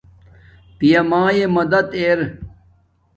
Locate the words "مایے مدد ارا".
1.09-2.27